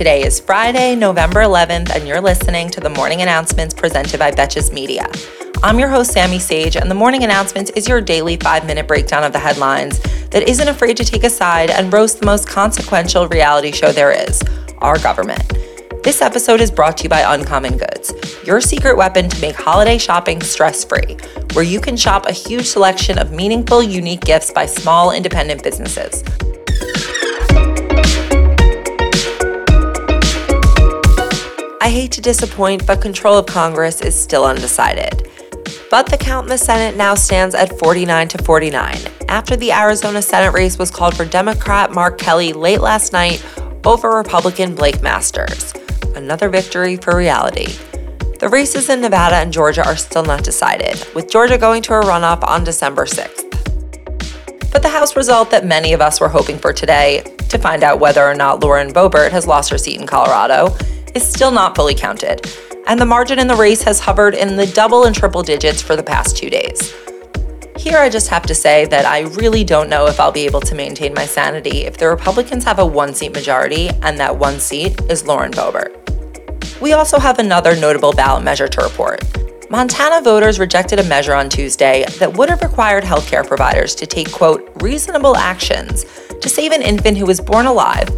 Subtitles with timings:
[0.00, 4.72] Today is Friday, November 11th, and you're listening to the morning announcements presented by Betches
[4.72, 5.06] Media.
[5.62, 9.24] I'm your host, Sammy Sage, and the morning announcements is your daily five minute breakdown
[9.24, 9.98] of the headlines
[10.30, 14.10] that isn't afraid to take a side and roast the most consequential reality show there
[14.10, 14.42] is
[14.78, 15.46] our government.
[16.02, 18.14] This episode is brought to you by Uncommon Goods,
[18.46, 21.18] your secret weapon to make holiday shopping stress free,
[21.52, 26.24] where you can shop a huge selection of meaningful, unique gifts by small, independent businesses.
[31.82, 35.30] I hate to disappoint, but control of Congress is still undecided.
[35.90, 38.98] But the count in the Senate now stands at 49 to 49
[39.30, 43.42] after the Arizona Senate race was called for Democrat Mark Kelly late last night
[43.86, 45.72] over Republican Blake Masters.
[46.14, 47.72] Another victory for reality.
[48.40, 52.02] The races in Nevada and Georgia are still not decided, with Georgia going to a
[52.02, 53.50] runoff on December 6th.
[54.70, 58.00] But the House result that many of us were hoping for today, to find out
[58.00, 60.76] whether or not Lauren Boebert has lost her seat in Colorado,
[61.14, 62.46] is still not fully counted,
[62.86, 65.96] and the margin in the race has hovered in the double and triple digits for
[65.96, 66.94] the past two days.
[67.76, 70.60] Here, I just have to say that I really don't know if I'll be able
[70.60, 74.60] to maintain my sanity if the Republicans have a one seat majority and that one
[74.60, 75.96] seat is Lauren Boebert.
[76.80, 79.24] We also have another notable ballot measure to report.
[79.70, 84.30] Montana voters rejected a measure on Tuesday that would have required healthcare providers to take,
[84.32, 86.04] quote, reasonable actions
[86.40, 88.08] to save an infant who was born alive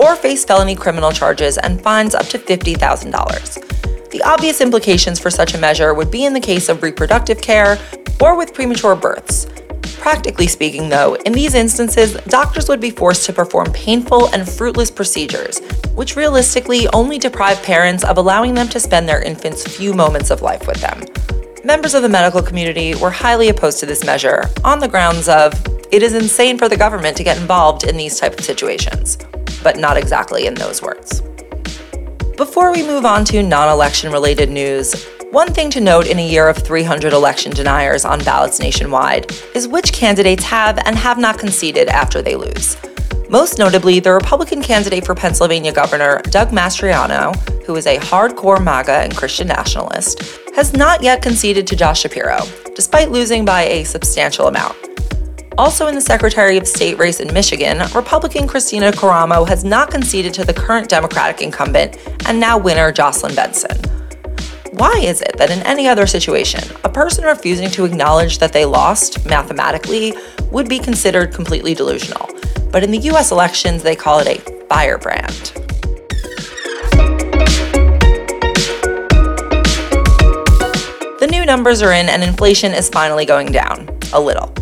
[0.00, 4.10] or face felony criminal charges and fines up to $50,000.
[4.10, 7.78] The obvious implications for such a measure would be in the case of reproductive care
[8.20, 9.46] or with premature births.
[9.98, 14.90] Practically speaking, though, in these instances, doctors would be forced to perform painful and fruitless
[14.90, 15.60] procedures,
[15.94, 20.40] which realistically only deprive parents of allowing them to spend their infant's few moments of
[20.40, 21.04] life with them.
[21.62, 25.52] Members of the medical community were highly opposed to this measure on the grounds of
[25.92, 29.18] it is insane for the government to get involved in these type of situations
[29.62, 31.22] but not exactly in those words.
[32.36, 36.26] Before we move on to non election related news, one thing to note in a
[36.26, 41.38] year of 300 election deniers on ballots nationwide is which candidates have and have not
[41.38, 42.76] conceded after they lose.
[43.28, 48.90] Most notably, the Republican candidate for Pennsylvania Governor, Doug Mastriano, who is a hardcore MAGA
[48.90, 50.20] and Christian nationalist,
[50.56, 52.40] has not yet conceded to Josh Shapiro,
[52.74, 54.89] despite losing by a substantial amount.
[55.60, 60.32] Also in the Secretary of State race in Michigan, Republican Kristina Karamo has not conceded
[60.32, 63.76] to the current Democratic incumbent and now winner Jocelyn Benson.
[64.72, 68.64] Why is it that in any other situation, a person refusing to acknowledge that they
[68.64, 70.14] lost mathematically
[70.50, 72.30] would be considered completely delusional?
[72.70, 75.52] But in the US elections, they call it a firebrand.
[81.20, 84.54] The new numbers are in, and inflation is finally going down a little.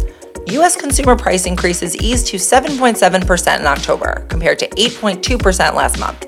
[0.52, 0.76] U.S.
[0.76, 6.24] consumer price increases eased to 7.7% in October, compared to 8.2% last month,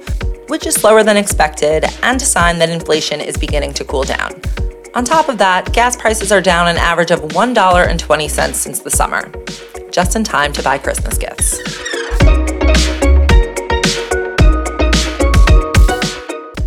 [0.51, 4.33] which is slower than expected and a sign that inflation is beginning to cool down.
[4.95, 9.33] On top of that, gas prices are down an average of $1.20 since the summer,
[9.91, 11.59] just in time to buy Christmas gifts.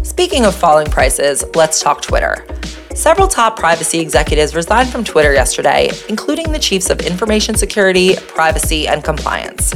[0.01, 2.47] Speaking of falling prices, let's talk Twitter.
[2.95, 8.87] Several top privacy executives resigned from Twitter yesterday, including the chiefs of information security, privacy,
[8.87, 9.73] and compliance.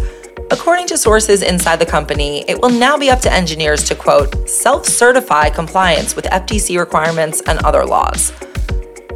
[0.52, 4.48] According to sources inside the company, it will now be up to engineers to quote,
[4.48, 8.32] self certify compliance with FTC requirements and other laws.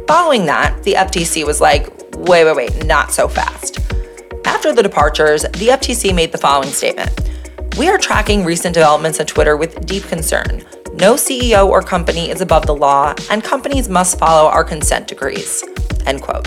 [0.08, 1.86] Following that, the FTC was like,
[2.16, 3.78] wait, wait, wait, not so fast.
[4.44, 7.31] After the departures, the FTC made the following statement
[7.78, 10.62] We are tracking recent developments on Twitter with deep concern.
[10.92, 15.64] No CEO or company is above the law, and companies must follow our consent decrees.
[16.04, 16.46] End quote.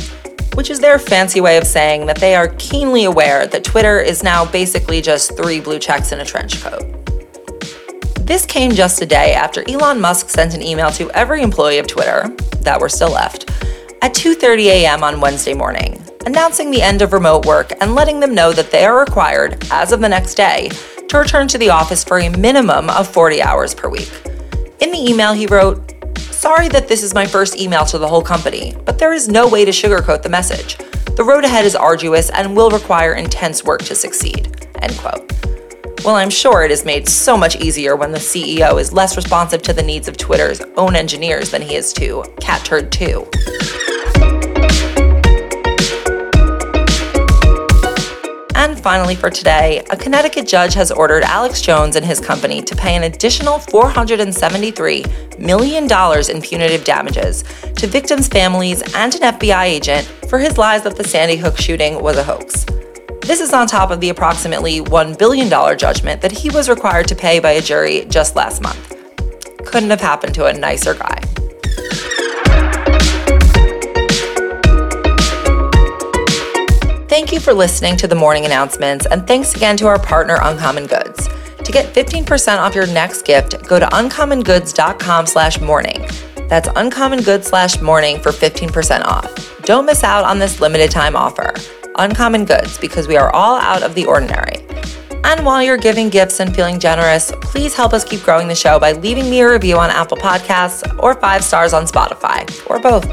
[0.54, 4.22] Which is their fancy way of saying that they are keenly aware that Twitter is
[4.22, 6.84] now basically just three blue checks in a trench coat.
[8.20, 11.88] This came just a day after Elon Musk sent an email to every employee of
[11.88, 12.30] Twitter
[12.62, 13.50] that were still left
[14.04, 15.04] at 2:30 a.m.
[15.04, 18.86] on Wednesday morning, announcing the end of remote work and letting them know that they
[18.86, 20.70] are required as of the next day
[21.10, 24.12] to return to the office for a minimum of 40 hours per week.
[24.80, 28.22] In the email, he wrote, Sorry that this is my first email to the whole
[28.22, 30.78] company, but there is no way to sugarcoat the message.
[31.16, 34.68] The road ahead is arduous and will require intense work to succeed.
[34.82, 35.32] End quote.
[36.04, 39.62] Well, I'm sure it is made so much easier when the CEO is less responsive
[39.64, 43.28] to the needs of Twitter's own engineers than he is to Cat Turd 2.
[48.66, 52.76] And finally, for today, a Connecticut judge has ordered Alex Jones and his company to
[52.76, 57.44] pay an additional $473 million in punitive damages
[57.76, 62.02] to victims' families and an FBI agent for his lies that the Sandy Hook shooting
[62.02, 62.66] was a hoax.
[63.22, 65.48] This is on top of the approximately $1 billion
[65.78, 68.98] judgment that he was required to pay by a jury just last month.
[69.64, 71.25] Couldn't have happened to a nicer guy.
[77.16, 80.86] Thank you for listening to the morning announcements, and thanks again to our partner Uncommon
[80.86, 81.30] Goods.
[81.64, 86.06] To get 15% off your next gift, go to uncommongoods.com slash morning.
[86.50, 89.62] That's uncommon goods slash morning for 15% off.
[89.62, 91.54] Don't miss out on this limited time offer.
[91.96, 94.58] Uncommon Goods, because we are all out of the ordinary.
[95.24, 98.78] And while you're giving gifts and feeling generous, please help us keep growing the show
[98.78, 103.10] by leaving me a review on Apple Podcasts or five stars on Spotify, or both.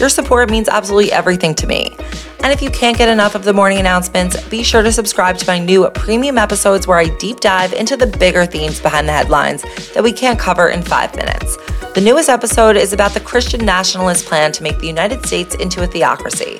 [0.00, 1.94] Your support means absolutely everything to me.
[2.42, 5.46] And if you can't get enough of the morning announcements, be sure to subscribe to
[5.46, 9.62] my new premium episodes where I deep dive into the bigger themes behind the headlines
[9.94, 11.56] that we can't cover in five minutes.
[11.94, 15.84] The newest episode is about the Christian nationalist plan to make the United States into
[15.84, 16.58] a theocracy,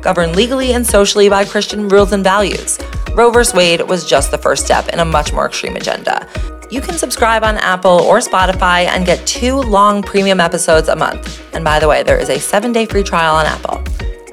[0.00, 2.78] governed legally and socially by Christian rules and values.
[3.14, 3.40] Roe v.
[3.54, 6.28] Wade was just the first step in a much more extreme agenda.
[6.70, 11.42] You can subscribe on Apple or Spotify and get two long premium episodes a month.
[11.54, 13.73] And by the way, there is a seven day free trial on Apple.